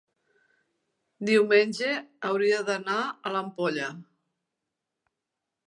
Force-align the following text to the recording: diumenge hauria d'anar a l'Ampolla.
diumenge 1.29 1.91
hauria 2.31 2.63
d'anar 2.71 2.97
a 3.31 3.35
l'Ampolla. 3.37 3.91